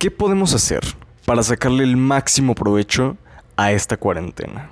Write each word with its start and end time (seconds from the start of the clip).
¿Qué 0.00 0.10
podemos 0.10 0.54
hacer 0.54 0.80
para 1.26 1.42
sacarle 1.42 1.84
el 1.84 1.98
máximo 1.98 2.54
provecho 2.54 3.18
a 3.58 3.72
esta 3.72 3.98
cuarentena? 3.98 4.70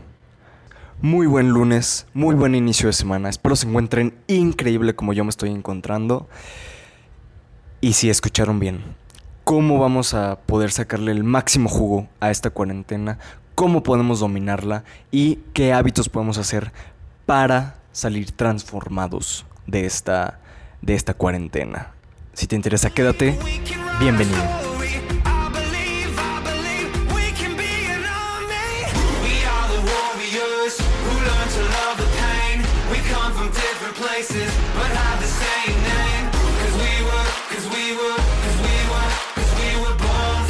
Muy 1.03 1.27
buen 1.27 1.51
lunes, 1.51 2.07
muy 2.15 2.35
buen 2.35 2.55
inicio 2.55 2.87
de 2.87 2.95
semana. 2.95 3.29
Espero 3.29 3.55
se 3.55 3.69
encuentren 3.69 4.15
increíble 4.27 4.95
como 4.95 5.13
yo 5.13 5.25
me 5.25 5.29
estoy 5.29 5.51
encontrando. 5.51 6.31
Y 7.83 7.93
si 7.93 8.09
escucharon 8.09 8.59
bien, 8.59 8.83
¿cómo 9.45 9.79
vamos 9.79 10.15
a 10.15 10.39
poder 10.47 10.71
sacarle 10.71 11.13
el 11.13 11.25
máximo 11.25 11.69
jugo 11.69 12.09
a 12.21 12.31
esta 12.31 12.49
cuarentena? 12.49 13.19
¿Cómo 13.55 13.83
podemos 13.83 14.21
dominarla? 14.21 14.85
¿Y 15.11 15.41
qué 15.53 15.75
hábitos 15.75 16.09
podemos 16.09 16.39
hacer 16.39 16.73
para 17.27 17.77
salir 17.93 18.33
transformados 18.33 19.45
de 19.67 19.85
esta, 19.85 20.41
de 20.81 20.95
esta 20.95 21.13
cuarentena? 21.13 21.93
Si 22.33 22.47
te 22.47 22.57
interesa, 22.57 22.89
quédate. 22.89 23.39
Bienvenido. 24.01 24.68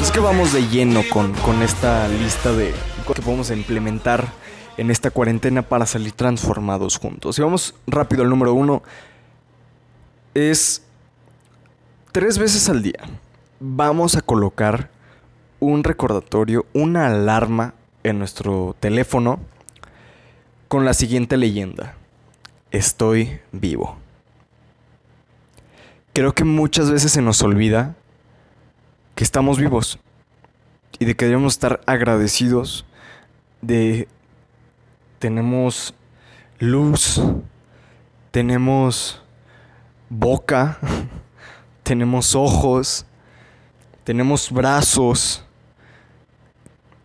Es 0.02 0.10
que 0.10 0.20
vamos 0.20 0.52
de 0.52 0.66
lleno 0.68 1.02
con, 1.12 1.32
con 1.34 1.62
esta 1.62 2.08
lista 2.08 2.52
de 2.52 2.74
que 3.14 3.22
podemos 3.22 3.50
implementar 3.50 4.26
en 4.76 4.90
esta 4.90 5.10
cuarentena 5.10 5.62
para 5.62 5.86
salir 5.86 6.12
transformados 6.12 6.96
juntos. 6.96 7.38
Y 7.38 7.42
vamos 7.42 7.74
rápido 7.86 8.22
al 8.22 8.30
número 8.30 8.54
uno. 8.54 8.82
Es 10.34 10.82
tres 12.12 12.38
veces 12.38 12.68
al 12.68 12.82
día 12.82 13.00
vamos 13.60 14.16
a 14.16 14.22
colocar 14.22 14.90
un 15.60 15.84
recordatorio, 15.84 16.66
una 16.72 17.08
alarma 17.08 17.74
en 18.04 18.18
nuestro 18.18 18.76
teléfono 18.78 19.40
con 20.68 20.84
la 20.84 20.94
siguiente 20.94 21.36
leyenda. 21.36 21.97
Estoy 22.70 23.40
vivo. 23.52 23.96
Creo 26.12 26.34
que 26.34 26.44
muchas 26.44 26.90
veces 26.90 27.12
se 27.12 27.22
nos 27.22 27.42
olvida 27.42 27.94
que 29.14 29.24
estamos 29.24 29.58
vivos 29.58 29.98
y 30.98 31.04
de 31.04 31.14
que 31.14 31.26
debemos 31.26 31.54
estar 31.54 31.80
agradecidos 31.86 32.84
de 33.62 34.08
tenemos 35.18 35.94
luz, 36.58 37.20
tenemos 38.30 39.22
boca, 40.08 40.78
tenemos 41.82 42.34
ojos, 42.34 43.06
tenemos 44.04 44.50
brazos, 44.50 45.44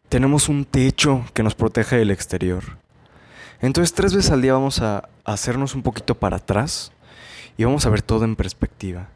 tenemos 0.09 0.49
un 0.49 0.65
techo 0.65 1.25
que 1.33 1.43
nos 1.43 1.55
protege 1.55 1.97
del 1.97 2.11
exterior. 2.11 2.82
Entonces 3.63 3.93
tres 3.93 4.13
veces 4.13 4.29
al 4.29 4.41
día 4.41 4.51
vamos 4.51 4.81
a 4.81 5.07
hacernos 5.23 5.73
un 5.73 5.83
poquito 5.83 6.15
para 6.15 6.35
atrás 6.35 6.91
y 7.55 7.63
vamos 7.63 7.85
a 7.85 7.89
ver 7.89 8.01
todo 8.01 8.25
en 8.25 8.35
perspectiva 8.35 9.07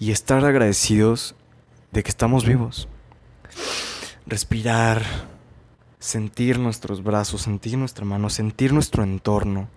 y 0.00 0.10
estar 0.10 0.44
agradecidos 0.44 1.36
de 1.92 2.02
que 2.02 2.10
estamos 2.10 2.44
vivos. 2.44 2.88
Respirar, 4.26 5.04
sentir 6.00 6.58
nuestros 6.58 7.04
brazos, 7.04 7.42
sentir 7.42 7.78
nuestra 7.78 8.04
mano, 8.04 8.30
sentir 8.30 8.72
nuestro 8.72 9.04
entorno 9.04 9.68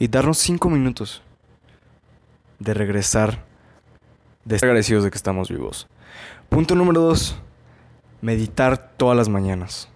y 0.00 0.08
darnos 0.08 0.38
cinco 0.38 0.68
minutos 0.68 1.22
de 2.58 2.74
regresar 2.74 3.44
de 4.44 4.56
estar 4.56 4.70
agradecidos 4.70 5.04
de 5.04 5.12
que 5.12 5.18
estamos 5.18 5.50
vivos. 5.50 5.86
Punto 6.48 6.74
número 6.74 7.00
dos, 7.02 7.36
meditar 8.22 8.90
todas 8.96 9.16
las 9.16 9.28
mañanas. 9.28 9.88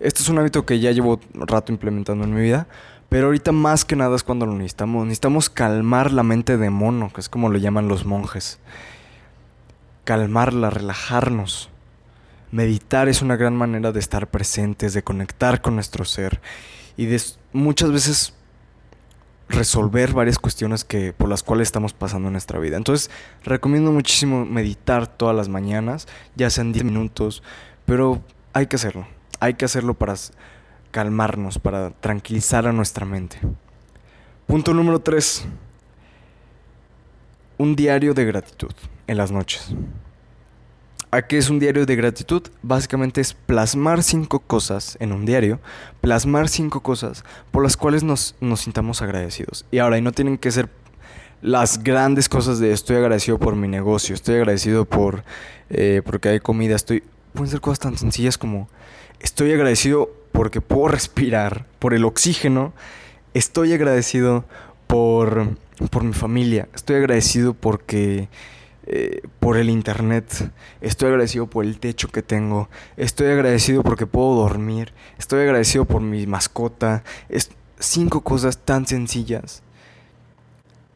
Este 0.00 0.22
es 0.22 0.28
un 0.28 0.38
hábito 0.38 0.66
que 0.66 0.80
ya 0.80 0.90
llevo 0.90 1.20
rato 1.34 1.72
implementando 1.72 2.24
en 2.24 2.34
mi 2.34 2.40
vida, 2.40 2.66
pero 3.08 3.26
ahorita 3.26 3.52
más 3.52 3.84
que 3.84 3.96
nada 3.96 4.16
es 4.16 4.24
cuando 4.24 4.46
lo 4.46 4.54
necesitamos. 4.54 5.04
Necesitamos 5.04 5.50
calmar 5.50 6.12
la 6.12 6.22
mente 6.22 6.56
de 6.56 6.70
mono, 6.70 7.12
que 7.12 7.20
es 7.20 7.28
como 7.28 7.48
lo 7.48 7.58
llaman 7.58 7.88
los 7.88 8.04
monjes. 8.04 8.58
Calmarla, 10.04 10.70
relajarnos. 10.70 11.70
Meditar 12.50 13.08
es 13.08 13.22
una 13.22 13.36
gran 13.36 13.56
manera 13.56 13.92
de 13.92 14.00
estar 14.00 14.28
presentes, 14.28 14.94
de 14.94 15.02
conectar 15.02 15.60
con 15.60 15.74
nuestro 15.74 16.04
ser 16.04 16.40
y 16.96 17.06
de 17.06 17.20
muchas 17.52 17.90
veces 17.90 18.34
resolver 19.48 20.12
varias 20.12 20.38
cuestiones 20.38 20.84
que, 20.84 21.12
por 21.12 21.28
las 21.28 21.42
cuales 21.42 21.68
estamos 21.68 21.92
pasando 21.92 22.28
en 22.28 22.32
nuestra 22.32 22.58
vida. 22.58 22.76
Entonces, 22.76 23.10
recomiendo 23.42 23.92
muchísimo 23.92 24.44
meditar 24.44 25.06
todas 25.06 25.36
las 25.36 25.48
mañanas, 25.48 26.06
ya 26.34 26.50
sean 26.50 26.72
10 26.72 26.84
minutos, 26.84 27.42
pero 27.86 28.22
hay 28.52 28.66
que 28.66 28.76
hacerlo. 28.76 29.06
Hay 29.40 29.54
que 29.54 29.64
hacerlo 29.64 29.94
para 29.94 30.14
calmarnos, 30.90 31.58
para 31.58 31.90
tranquilizar 31.90 32.66
a 32.66 32.72
nuestra 32.72 33.04
mente. 33.04 33.38
Punto 34.46 34.74
número 34.74 35.00
3. 35.00 35.46
Un 37.58 37.76
diario 37.76 38.14
de 38.14 38.24
gratitud 38.24 38.72
en 39.06 39.16
las 39.16 39.30
noches. 39.30 39.74
¿A 41.10 41.22
qué 41.22 41.38
es 41.38 41.48
un 41.48 41.60
diario 41.60 41.86
de 41.86 41.94
gratitud? 41.94 42.42
Básicamente 42.62 43.20
es 43.20 43.34
plasmar 43.34 44.02
cinco 44.02 44.40
cosas 44.40 44.96
en 44.98 45.12
un 45.12 45.24
diario, 45.24 45.60
plasmar 46.00 46.48
cinco 46.48 46.80
cosas 46.80 47.24
por 47.52 47.62
las 47.62 47.76
cuales 47.76 48.02
nos, 48.02 48.34
nos 48.40 48.62
sintamos 48.62 49.00
agradecidos. 49.00 49.64
Y 49.70 49.78
ahora, 49.78 49.96
y 49.96 50.02
no 50.02 50.10
tienen 50.10 50.38
que 50.38 50.50
ser 50.50 50.68
las 51.40 51.84
grandes 51.84 52.28
cosas 52.28 52.58
de 52.58 52.72
estoy 52.72 52.96
agradecido 52.96 53.38
por 53.38 53.54
mi 53.54 53.68
negocio, 53.68 54.14
estoy 54.14 54.36
agradecido 54.36 54.86
por 54.86 55.22
eh, 55.70 56.02
porque 56.04 56.30
hay 56.30 56.40
comida, 56.40 56.74
estoy 56.74 57.04
pueden 57.34 57.50
ser 57.50 57.60
cosas 57.60 57.80
tan 57.80 57.98
sencillas 57.98 58.38
como 58.38 58.68
estoy 59.20 59.52
agradecido 59.52 60.10
porque 60.32 60.60
puedo 60.60 60.88
respirar, 60.88 61.66
por 61.78 61.92
el 61.92 62.04
oxígeno, 62.04 62.72
estoy 63.34 63.72
agradecido 63.74 64.44
por 64.86 65.56
por 65.90 66.04
mi 66.04 66.12
familia, 66.12 66.68
estoy 66.74 66.96
agradecido 66.96 67.52
porque 67.52 68.28
eh, 68.86 69.22
por 69.40 69.56
el 69.56 69.70
internet, 69.70 70.52
estoy 70.80 71.08
agradecido 71.08 71.48
por 71.48 71.64
el 71.64 71.78
techo 71.78 72.08
que 72.08 72.22
tengo, 72.22 72.68
estoy 72.96 73.28
agradecido 73.28 73.82
porque 73.82 74.06
puedo 74.06 74.36
dormir, 74.36 74.92
estoy 75.18 75.42
agradecido 75.42 75.84
por 75.84 76.00
mi 76.00 76.26
mascota, 76.26 77.02
es 77.28 77.50
cinco 77.78 78.20
cosas 78.20 78.58
tan 78.58 78.86
sencillas. 78.86 79.63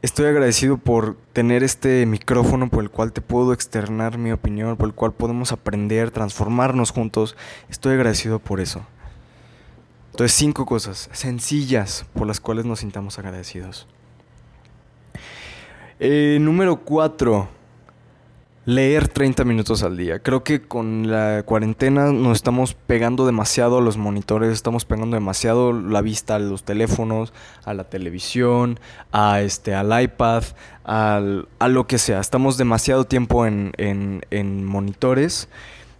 Estoy 0.00 0.26
agradecido 0.26 0.78
por 0.78 1.16
tener 1.32 1.64
este 1.64 2.06
micrófono 2.06 2.70
por 2.70 2.84
el 2.84 2.91
cual 2.91 3.12
te 3.12 3.20
puedo 3.20 3.53
externar 3.53 4.16
mi 4.16 4.31
opinión, 4.31 4.76
por 4.76 4.86
el 4.86 4.94
cual 4.94 5.12
podemos 5.12 5.50
aprender, 5.50 6.12
transformarnos 6.12 6.92
juntos. 6.92 7.36
Estoy 7.69 7.94
agradecido 7.94 8.38
por 8.38 8.60
eso. 8.60 8.87
Entonces, 10.12 10.37
cinco 10.37 10.66
cosas 10.66 11.10
sencillas 11.12 12.06
por 12.14 12.28
las 12.28 12.38
cuales 12.38 12.64
nos 12.64 12.78
sintamos 12.78 13.19
agradecidos. 13.19 13.88
Eh, 15.98 16.38
número 16.41 16.76
cuatro 16.76 17.48
leer 18.68 19.08
30 19.08 19.44
minutos 19.44 19.82
al 19.82 19.96
día. 19.96 20.18
Creo 20.18 20.44
que 20.44 20.60
con 20.60 21.10
la 21.10 21.42
cuarentena 21.46 22.12
nos 22.12 22.36
estamos 22.36 22.74
pegando 22.74 23.24
demasiado 23.24 23.78
a 23.78 23.80
los 23.80 23.96
monitores, 23.96 24.52
estamos 24.52 24.84
pegando 24.84 25.16
demasiado 25.16 25.72
la 25.72 26.02
vista 26.02 26.34
a 26.34 26.38
los 26.38 26.64
teléfonos, 26.64 27.32
a 27.64 27.72
la 27.72 27.84
televisión, 27.84 28.78
a 29.10 29.40
este, 29.40 29.74
al 29.74 30.02
iPad, 30.02 30.44
al, 30.84 31.48
a 31.58 31.68
lo 31.68 31.86
que 31.86 31.96
sea. 31.96 32.20
Estamos 32.20 32.58
demasiado 32.58 33.04
tiempo 33.04 33.46
en, 33.46 33.72
en, 33.78 34.20
en 34.30 34.66
monitores, 34.66 35.48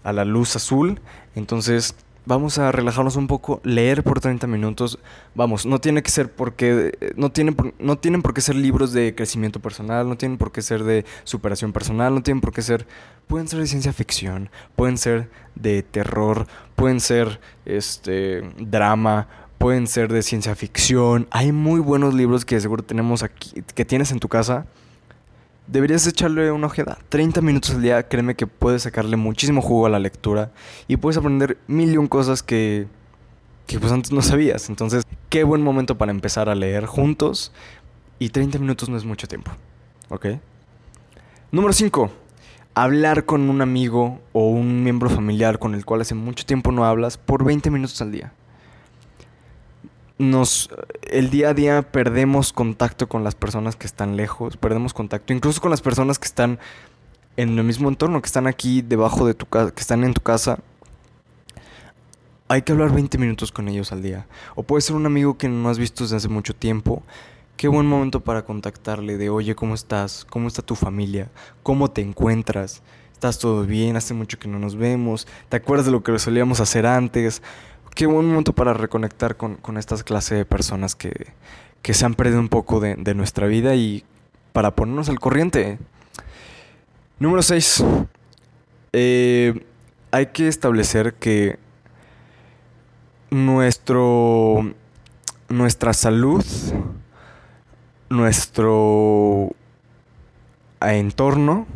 a 0.05 0.13
la 0.13 0.27
luz 0.27 0.55
azul. 0.55 1.01
Entonces 1.37 1.95
vamos 2.29 2.59
a 2.59 2.71
relajarnos 2.71 3.17
un 3.17 3.27
poco, 3.27 3.61
leer 3.65 4.05
por 4.05 4.21
30 4.21 4.47
minutos. 4.47 4.99
Vamos, 5.35 5.65
no 5.65 5.81
tiene 5.81 6.03
que 6.03 6.11
ser 6.11 6.31
porque 6.31 6.93
no 7.17 7.33
tienen 7.33 7.57
no 7.79 7.97
tienen 7.97 8.21
por 8.21 8.35
qué 8.35 8.43
ser 8.43 8.55
libros 8.55 8.93
de 8.93 9.15
crecimiento 9.15 9.61
personal, 9.61 10.07
no 10.07 10.17
tienen 10.17 10.37
por 10.37 10.53
qué 10.53 10.61
ser 10.61 10.85
de 10.85 11.07
superación 11.25 11.73
personal, 11.73 12.15
no 12.15 12.23
tienen 12.23 12.43
por 12.43 12.53
qué 12.53 12.61
ser 12.61 12.87
pueden 13.27 13.49
ser 13.49 13.61
de 13.61 13.67
ciencia 13.67 13.93
ficción, 13.95 14.51
pueden 14.77 14.99
ser 14.99 15.31
de 15.55 15.83
terror, 15.83 16.47
pueden 16.77 17.01
ser 17.01 17.41
este 17.65 18.43
drama, 18.59 19.27
pueden 19.57 19.87
ser 19.87 20.13
de 20.13 20.23
ciencia 20.23 20.55
ficción. 20.55 21.29
Hay 21.31 21.51
muy 21.51 21.81
buenos 21.81 22.13
libros 22.13 22.45
que 22.45 22.61
seguro 22.61 22.83
tenemos 22.83 23.23
aquí 23.23 23.63
que 23.75 23.87
tienes 23.87 24.13
en 24.13 24.21
tu 24.21 24.29
casa 24.29 24.67
deberías 25.69 26.07
echarle 26.07 26.51
una 26.51 26.67
ojeda. 26.67 26.99
30 27.09 27.41
minutos 27.41 27.71
al 27.73 27.83
día, 27.83 28.09
créeme 28.09 28.35
que 28.35 28.47
puedes 28.47 28.83
sacarle 28.83 29.17
muchísimo 29.17 29.63
jugo 29.63 29.87
a 29.87 29.91
la 29.91 29.99
lectura 29.99 30.51
y 30.89 30.97
puedes 30.97 31.17
aprender 31.17 31.59
mil 31.69 31.93
y 31.93 31.97
un 31.97 32.09
cosas 32.09 32.43
que, 32.43 32.87
que 33.67 33.79
pues 33.79 33.93
antes 33.93 34.13
no 34.13 34.23
sabías. 34.23 34.69
Entonces, 34.69 35.05
qué 35.29 35.45
buen 35.45 35.63
momento 35.63 35.97
para 35.97 36.11
empezar 36.11 36.49
a 36.49 36.55
leer 36.55 36.87
juntos 36.87 37.53
y 38.19 38.31
30 38.31 38.59
minutos 38.59 38.89
no 38.89 38.97
es 38.97 39.05
mucho 39.05 39.29
tiempo. 39.29 39.53
¿Ok? 40.09 40.27
Número 41.53 41.73
5. 41.73 42.11
Hablar 42.75 43.25
con 43.25 43.49
un 43.51 43.61
amigo 43.61 44.21
o 44.33 44.49
un 44.49 44.83
miembro 44.83 45.11
familiar 45.11 45.59
con 45.59 45.75
el 45.75 45.85
cual 45.85 46.01
hace 46.01 46.15
mucho 46.15 46.47
tiempo 46.47 46.73
no 46.73 46.85
hablas 46.85 47.19
por 47.19 47.45
20 47.45 47.71
minutos 47.71 48.01
al 48.03 48.13
día 48.13 48.33
nos 50.19 50.71
el 51.03 51.31
día 51.31 51.51
a 51.51 51.55
día 51.55 51.83
perdemos 51.83 52.53
contacto 52.53 53.09
con 53.09 53.25
las 53.25 53.35
personas 53.35 53.77
que 53.77 53.87
están 53.87 54.17
lejos, 54.17 54.57
perdemos 54.57 54.93
contacto 54.95 55.33
incluso 55.33 55.61
con 55.61 55.71
las 55.71 55.81
personas 55.81 56.19
que 56.19 56.27
están 56.27 56.59
en 57.37 57.57
el 57.57 57.65
mismo 57.65 57.89
entorno, 57.89 58.21
que 58.21 58.27
están 58.27 58.47
aquí 58.49 58.83
debajo 58.83 59.27
de 59.27 59.35
tu 59.35 59.47
casa, 59.47 59.73
que 59.73 59.81
están 59.81 60.03
en 60.03 60.13
tu 60.13 60.21
casa, 60.21 60.59
hay 62.49 62.63
que 62.63 62.73
hablar 62.73 62.93
20 62.93 63.17
minutos 63.19 63.53
con 63.53 63.69
ellos 63.69 63.93
al 63.93 64.03
día. 64.03 64.27
O 64.55 64.63
puede 64.63 64.81
ser 64.81 64.97
un 64.97 65.07
amigo 65.07 65.37
que 65.37 65.49
no 65.49 65.69
has 65.69 65.79
visto 65.79 66.05
desde 66.05 66.17
hace 66.17 66.29
mucho 66.29 66.55
tiempo. 66.55 67.03
Qué 67.57 67.69
buen 67.69 67.87
momento 67.87 68.21
para 68.21 68.45
contactarle 68.45 69.19
de, 69.19 69.31
oye, 69.31 69.55
¿cómo 69.55 69.75
estás? 69.75 70.25
¿Cómo 70.25 70.49
está 70.49 70.63
tu 70.63 70.75
familia? 70.75 71.29
¿Cómo 71.63 71.91
te 71.91 72.01
encuentras? 72.01 72.83
¿Estás 73.13 73.39
todo 73.39 73.65
bien? 73.65 73.97
Hace 73.97 74.15
mucho 74.15 74.39
que 74.39 74.49
no 74.49 74.59
nos 74.59 74.77
vemos. 74.77 75.27
¿Te 75.49 75.57
acuerdas 75.59 75.87
de 75.87 75.93
lo 75.93 76.03
que 76.03 76.19
solíamos 76.19 76.61
hacer 76.61 76.87
antes? 76.87 77.43
Qué 77.99 78.07
buen 78.07 78.29
momento 78.29 78.53
para 78.53 78.75
reconectar 78.75 79.37
con, 79.37 79.57
con 79.57 79.77
estas 79.77 80.05
clases 80.05 80.39
de 80.39 80.45
personas 80.45 80.95
que, 80.95 81.33
que, 81.83 81.95
se 81.95 82.07
han 82.07 82.15
perdido 82.15 82.39
un 82.39 82.49
poco 82.49 82.79
de, 82.79 82.95
de 82.95 83.13
nuestra 83.13 83.49
vida 83.49 83.75
y 83.75 84.05
para 84.53 84.77
ponernos 84.77 85.09
al 85.09 85.19
corriente. 85.19 85.81
Número 87.19 87.43
6. 87.43 87.83
Eh, 88.93 89.67
hay 90.13 90.27
que 90.27 90.47
establecer 90.47 91.15
que 91.15 91.59
nuestro, 93.31 94.75
nuestra 95.49 95.93
salud, 95.93 96.45
nuestro 98.11 99.57
entorno 100.81 101.67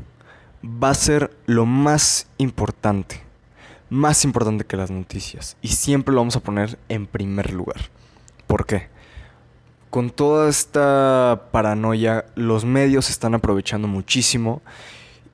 va 0.65 0.91
a 0.91 0.95
ser 0.95 1.37
lo 1.47 1.67
más 1.67 2.29
importante, 2.39 3.22
más 3.93 4.25
importante 4.25 4.65
que 4.65 4.77
las 4.77 4.91
noticias. 4.91 5.57
Y 5.63 5.69
siempre 5.69 6.15
lo 6.15 6.21
vamos 6.21 6.37
a 6.37 6.41
poner 6.41 6.79
en 6.89 7.07
primer 7.07 7.53
lugar. 7.53 7.91
¿Por 8.47 8.67
qué? 8.67 8.89
Con 9.91 10.11
toda 10.11 10.49
esta 10.49 11.49
paranoia, 11.53 12.25
los 12.35 12.65
medios 12.65 13.11
están 13.11 13.35
aprovechando 13.35 13.89
muchísimo 13.89 14.63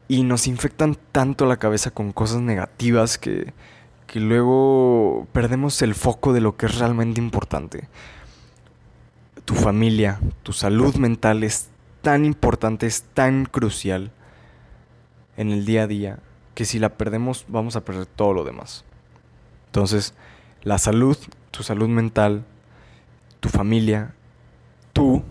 y 0.09 0.25
nos 0.25 0.47
infectan 0.47 0.97
tanto 1.13 1.47
la 1.47 1.59
cabeza 1.59 1.91
con 1.91 2.13
cosas 2.13 2.41
negativas 2.41 3.19
que 3.19 3.53
que 4.09 4.21
luego 4.21 5.29
perdemos 5.33 5.81
el 5.83 5.95
foco 5.95 6.33
de 6.33 6.41
lo 6.41 6.57
que 6.57 6.67
es 6.67 6.79
realmente 6.79 7.21
importante. 7.21 7.89
Tu 9.45 9.55
familia, 9.55 10.19
tu 10.43 10.53
salud 10.53 10.97
mental 10.97 11.45
es 11.45 11.69
tan 12.01 12.25
importante, 12.25 12.87
es 12.87 13.03
tan 13.03 13.45
crucial 13.45 14.11
en 15.37 15.53
el 15.53 15.67
día 15.67 15.83
a 15.83 15.87
día, 15.87 16.19
que 16.59 16.65
si 16.65 16.81
la 16.81 16.89
perdemos 16.89 17.45
vamos 17.47 17.77
a 17.77 17.85
perder 17.85 18.07
todo 18.07 18.33
lo 18.33 18.43
demás. 18.43 18.85
Entonces, 19.67 20.13
la 20.65 20.77
salud, 20.79 21.17
tu 21.53 21.63
salud 21.63 21.87
mental, 21.87 22.45
tu 23.39 23.49
familia, 23.49 24.13
tú, 24.93 25.23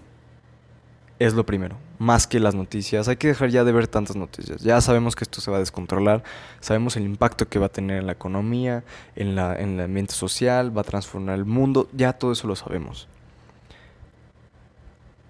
es 1.20 1.34
lo 1.34 1.46
primero 1.46 1.76
más 2.00 2.28
que 2.28 2.40
las 2.40 2.56
noticias. 2.56 3.10
Hay 3.10 3.18
que 3.18 3.28
dejar 3.28 3.50
ya 3.50 3.66
de 3.66 3.74
ver 3.74 3.90
tantas 3.90 4.16
noticias. 4.16 4.62
Ya 4.62 4.80
sabemos 4.80 5.18
que 5.18 5.26
esto 5.26 5.42
se 5.42 5.52
va 5.52 5.58
a 5.58 5.60
descontrolar, 5.60 6.24
sabemos 6.62 6.96
el 6.96 7.04
impacto 7.04 7.50
que 7.50 7.60
va 7.60 7.66
a 7.66 7.74
tener 7.74 8.00
en 8.00 8.06
la 8.06 8.14
economía, 8.14 8.86
en, 9.18 9.36
la, 9.36 9.54
en 9.60 9.72
el 9.72 9.82
ambiente 9.82 10.14
social, 10.14 10.78
va 10.78 10.80
a 10.80 10.86
transformar 10.86 11.36
el 11.36 11.44
mundo, 11.44 11.90
ya 11.92 12.14
todo 12.14 12.32
eso 12.32 12.48
lo 12.48 12.56
sabemos. 12.56 13.10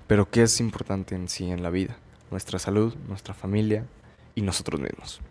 Pero 0.06 0.30
¿qué 0.30 0.44
es 0.44 0.60
importante 0.60 1.16
en 1.16 1.28
sí 1.28 1.50
en 1.50 1.64
la 1.64 1.72
vida? 1.72 1.98
Nuestra 2.30 2.60
salud, 2.60 2.94
nuestra 3.08 3.34
familia 3.34 3.88
y 4.36 4.44
nosotros 4.44 4.80
mismos. 4.80 5.22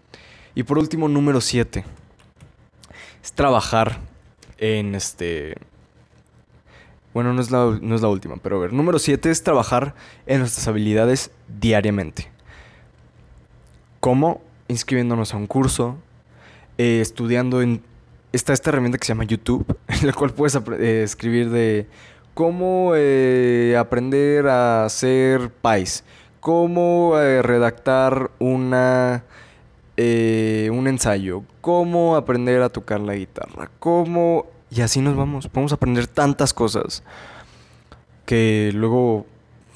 Y 0.57 0.65
por 0.65 0.79
último, 0.79 1.07
número 1.07 1.41
7. 1.41 1.85
Es 3.23 3.33
trabajar 3.33 4.01
en 4.59 4.97
este 4.97 5.55
bueno, 7.17 7.33
no 7.33 7.41
es, 7.41 7.51
la, 7.51 8.09
última, 8.09 8.37
pero 8.37 8.57
a 8.57 8.61
ver. 8.61 8.75
Número 8.75 8.99
7 8.99 9.31
es 9.31 9.43
trabajar 9.43 9.95
en 10.27 10.41
nuestras 10.41 10.69
habilidades 10.69 11.31
diariamente. 11.49 12.31
¿Cómo? 14.01 14.43
Inscribiéndonos 14.69 15.33
a 15.33 15.39
un 15.39 15.47
curso, 15.47 15.97
eh, 16.77 17.01
estudiando 17.01 17.63
en... 17.63 17.83
Está 18.33 18.53
esta 18.53 18.69
herramienta 18.69 18.99
que 18.99 19.07
se 19.07 19.15
llama 19.15 19.25
YouTube, 19.25 19.79
en 19.89 20.07
la 20.07 20.13
cual 20.13 20.35
puedes 20.35 20.57
eh, 20.57 21.03
escribir 21.05 21.49
de 21.49 21.87
cómo 22.35 22.93
eh, 22.95 23.77
aprender 23.79 24.47
a 24.49 24.85
hacer 24.85 25.51
pais, 25.51 26.05
cómo 26.41 27.15
redactar 27.15 28.31
una, 28.39 29.25
un 29.99 30.87
ensayo, 30.89 31.43
cómo 31.61 32.17
aprender 32.17 32.63
a 32.63 32.69
tocar 32.69 33.01
la 33.01 33.15
guitarra, 33.15 33.71
cómo 33.79 34.47
y 34.71 34.81
así 34.81 35.01
nos 35.01 35.17
vamos. 35.17 35.49
Podemos 35.49 35.73
aprender 35.73 36.07
tantas 36.07 36.53
cosas 36.53 37.03
que 38.25 38.71
luego 38.75 39.27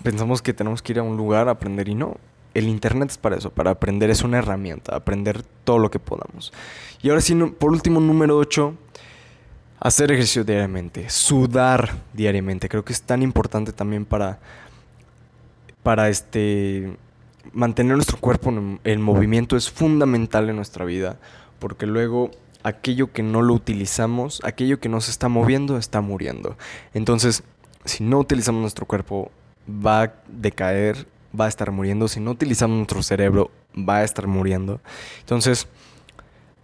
pensamos 0.03 0.43
que 0.43 0.53
tenemos 0.53 0.83
que 0.83 0.93
ir 0.93 0.99
a 0.99 1.03
un 1.03 1.17
lugar 1.17 1.49
a 1.49 1.53
aprender 1.53 1.89
y 1.89 1.95
no. 1.95 2.17
El 2.53 2.67
Internet 2.67 3.11
es 3.11 3.19
para 3.19 3.37
eso, 3.37 3.51
para 3.51 3.71
aprender 3.71 4.11
es 4.11 4.23
una 4.23 4.39
herramienta, 4.39 4.97
aprender 4.97 5.43
todo 5.65 5.79
lo 5.79 5.91
que 5.91 6.01
podamos. 6.01 6.53
Y 7.01 7.09
ahora 7.09 7.21
sí, 7.21 7.35
por 7.35 7.71
último, 7.71 8.01
número 8.01 8.37
8, 8.37 8.75
hacer 9.79 10.11
ejercicio 10.11 10.43
diariamente, 10.43 11.09
sudar 11.09 11.95
diariamente. 12.13 12.69
Creo 12.69 12.85
que 12.85 12.93
es 12.93 13.03
tan 13.03 13.23
importante 13.23 13.73
también 13.73 14.05
para, 14.05 14.41
para 15.85 16.09
este, 16.09 16.97
mantener 17.53 17.97
nuestro 17.97 18.19
cuerpo 18.19 18.51
en, 18.51 18.81
en 18.85 19.01
movimiento, 19.03 19.57
es 19.57 19.71
fundamental 19.71 20.49
en 20.49 20.57
nuestra 20.57 20.85
vida, 20.85 21.19
porque 21.59 21.87
luego 21.87 22.31
aquello 22.63 23.13
que 23.13 23.23
no 23.23 23.43
lo 23.43 23.55
utilizamos, 23.55 24.41
aquello 24.45 24.81
que 24.81 24.89
no 24.89 25.01
se 25.01 25.11
está 25.11 25.29
moviendo, 25.29 25.77
está 25.77 26.01
muriendo. 26.01 26.57
Entonces, 26.95 27.43
si 27.85 28.05
no 28.05 28.19
utilizamos 28.19 28.61
nuestro 28.61 28.87
cuerpo, 28.87 29.31
va 29.69 30.03
a 30.03 30.13
decaer, 30.29 31.07
va 31.39 31.47
a 31.47 31.49
estar 31.49 31.71
muriendo. 31.71 32.09
Si 32.09 32.21
no 32.21 32.33
utilizamos 32.33 32.77
nuestro 32.77 33.03
cerebro, 33.03 33.51
va 33.77 33.99
a 33.99 34.05
estar 34.05 34.27
muriendo. 34.27 34.81
Entonces, 35.21 35.69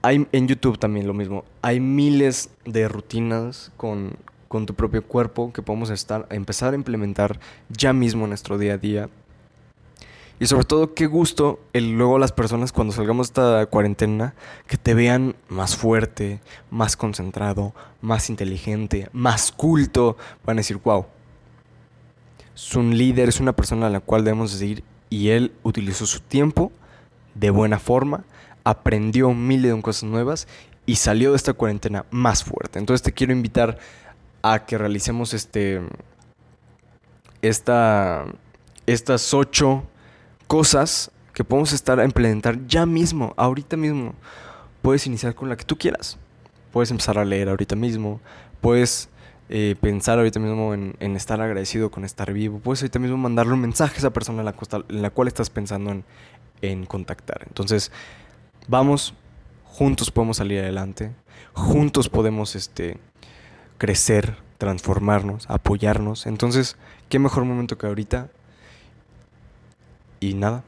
hay 0.02 0.26
en 0.32 0.48
YouTube 0.48 0.78
también 0.78 1.06
lo 1.06 1.14
mismo. 1.14 1.44
Hay 1.62 1.80
miles 1.80 2.50
de 2.64 2.88
rutinas 2.88 3.72
con, 3.76 4.16
con 4.48 4.66
tu 4.66 4.74
propio 4.74 5.02
cuerpo 5.02 5.52
que 5.52 5.62
podemos 5.62 5.90
estar, 5.90 6.26
empezar 6.30 6.72
a 6.72 6.76
implementar 6.76 7.40
ya 7.68 7.92
mismo 7.92 8.24
en 8.24 8.30
nuestro 8.30 8.58
día 8.58 8.74
a 8.74 8.78
día 8.78 9.08
y 10.38 10.46
sobre 10.46 10.64
todo, 10.64 10.92
qué 10.92 11.06
gusto 11.06 11.60
el, 11.72 11.96
luego 11.96 12.18
las 12.18 12.32
personas 12.32 12.70
cuando 12.70 12.92
salgamos 12.92 13.28
de 13.28 13.30
esta 13.30 13.66
cuarentena 13.66 14.34
que 14.66 14.76
te 14.76 14.92
vean 14.92 15.34
más 15.48 15.76
fuerte, 15.76 16.40
más 16.70 16.96
concentrado, 16.96 17.74
más 18.02 18.28
inteligente, 18.28 19.08
más 19.12 19.50
culto. 19.50 20.18
Van 20.44 20.58
a 20.58 20.60
decir, 20.60 20.78
wow, 20.84 21.06
es 22.54 22.74
un 22.74 22.98
líder, 22.98 23.30
es 23.30 23.40
una 23.40 23.54
persona 23.54 23.86
a 23.86 23.90
la 23.90 24.00
cual 24.00 24.24
debemos 24.24 24.50
seguir 24.50 24.84
y 25.08 25.30
él 25.30 25.52
utilizó 25.62 26.04
su 26.04 26.20
tiempo 26.20 26.70
de 27.34 27.48
buena 27.48 27.78
forma, 27.78 28.24
aprendió 28.64 29.32
mil 29.32 29.62
de 29.62 29.80
cosas 29.80 30.04
nuevas 30.04 30.48
y 30.84 30.96
salió 30.96 31.30
de 31.30 31.36
esta 31.36 31.54
cuarentena 31.54 32.04
más 32.10 32.44
fuerte. 32.44 32.78
Entonces 32.78 33.02
te 33.02 33.12
quiero 33.12 33.32
invitar 33.32 33.78
a 34.42 34.66
que 34.66 34.76
realicemos 34.76 35.32
este 35.32 35.80
esta 37.40 38.26
estas 38.86 39.32
ocho 39.32 39.84
cosas 40.46 41.10
que 41.32 41.44
podemos 41.44 41.72
estar 41.72 42.00
a 42.00 42.04
implementar 42.04 42.66
ya 42.66 42.86
mismo, 42.86 43.34
ahorita 43.36 43.76
mismo. 43.76 44.14
Puedes 44.82 45.06
iniciar 45.06 45.34
con 45.34 45.48
la 45.48 45.56
que 45.56 45.64
tú 45.64 45.76
quieras. 45.76 46.18
Puedes 46.72 46.90
empezar 46.90 47.18
a 47.18 47.24
leer 47.24 47.48
ahorita 47.48 47.76
mismo. 47.76 48.20
Puedes 48.60 49.08
eh, 49.48 49.76
pensar 49.80 50.18
ahorita 50.18 50.40
mismo 50.40 50.74
en, 50.74 51.16
estar 51.16 51.40
agradecido 51.40 51.90
con 51.90 52.04
estar 52.04 52.32
vivo. 52.32 52.58
Puedes 52.58 52.82
ahorita 52.82 52.98
mismo 52.98 53.16
mandarle 53.16 53.52
un 53.52 53.60
mensaje 53.60 53.96
a 53.96 53.98
esa 53.98 54.10
persona 54.10 54.40
en 54.40 54.46
la, 54.46 54.54
la 54.88 55.10
cual 55.10 55.28
estás 55.28 55.50
pensando 55.50 55.90
en, 55.90 56.04
en 56.62 56.86
contactar. 56.86 57.42
Entonces, 57.46 57.92
vamos, 58.68 59.14
juntos 59.64 60.10
podemos 60.10 60.38
salir 60.38 60.60
adelante. 60.60 61.12
Juntos 61.52 62.08
podemos 62.08 62.56
este, 62.56 62.98
crecer, 63.78 64.36
transformarnos, 64.58 65.48
apoyarnos. 65.48 66.26
Entonces, 66.26 66.76
¿qué 67.08 67.18
mejor 67.18 67.44
momento 67.44 67.78
que 67.78 67.86
ahorita 67.86 68.30
y 70.20 70.34
nada. 70.34 70.64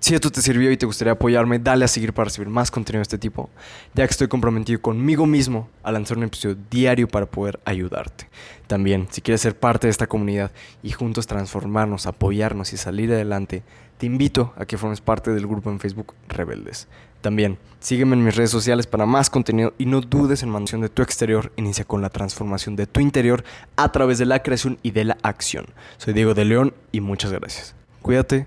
Si 0.00 0.14
esto 0.14 0.30
te 0.30 0.42
sirvió 0.42 0.70
y 0.70 0.76
te 0.76 0.86
gustaría 0.86 1.12
apoyarme, 1.12 1.58
dale 1.58 1.84
a 1.84 1.88
seguir 1.88 2.12
para 2.12 2.24
recibir 2.24 2.48
más 2.48 2.70
contenido 2.70 2.98
de 2.98 3.02
este 3.02 3.18
tipo, 3.18 3.48
ya 3.94 4.06
que 4.06 4.10
estoy 4.10 4.28
comprometido 4.28 4.82
conmigo 4.82 5.24
mismo 5.24 5.68
a 5.82 5.92
lanzar 5.92 6.18
un 6.18 6.24
episodio 6.24 6.56
diario 6.70 7.08
para 7.08 7.26
poder 7.26 7.60
ayudarte. 7.64 8.28
También, 8.66 9.06
si 9.10 9.22
quieres 9.22 9.40
ser 9.40 9.58
parte 9.58 9.86
de 9.86 9.92
esta 9.92 10.08
comunidad 10.08 10.50
y 10.82 10.90
juntos 10.90 11.26
transformarnos, 11.26 12.06
apoyarnos 12.06 12.72
y 12.72 12.76
salir 12.76 13.12
adelante, 13.12 13.62
te 13.98 14.06
invito 14.06 14.52
a 14.56 14.66
que 14.66 14.76
formes 14.76 15.00
parte 15.00 15.30
del 15.30 15.46
grupo 15.46 15.70
en 15.70 15.78
Facebook 15.78 16.14
Rebeldes. 16.28 16.88
También, 17.20 17.58
sígueme 17.78 18.16
en 18.16 18.24
mis 18.24 18.34
redes 18.34 18.50
sociales 18.50 18.88
para 18.88 19.06
más 19.06 19.30
contenido 19.30 19.74
y 19.78 19.86
no 19.86 20.00
dudes 20.00 20.42
en 20.42 20.50
mansión 20.50 20.80
de 20.80 20.88
tu 20.88 21.02
exterior. 21.02 21.52
Inicia 21.56 21.84
con 21.84 22.02
la 22.02 22.10
transformación 22.10 22.74
de 22.74 22.88
tu 22.88 22.98
interior 22.98 23.44
a 23.76 23.92
través 23.92 24.18
de 24.18 24.26
la 24.26 24.42
creación 24.42 24.78
y 24.82 24.90
de 24.90 25.04
la 25.04 25.18
acción. 25.22 25.66
Soy 25.98 26.14
Diego 26.14 26.34
de 26.34 26.44
León 26.44 26.74
y 26.90 27.00
muchas 27.00 27.30
gracias. 27.30 27.76
Cuídate, 28.02 28.46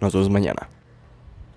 nos 0.00 0.12
vemos 0.14 0.30
mañana. 0.30 0.68